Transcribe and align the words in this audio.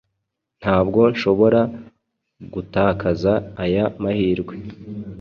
Ntabwo 0.61 0.99
nshobora 1.13 1.61
gutakaza 2.53 3.33
aya 3.63 3.85
mahirwe 4.01 4.55